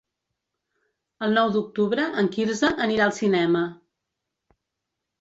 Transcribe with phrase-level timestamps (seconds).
[1.27, 3.65] El nou d'octubre en Quirze anirà al cinema.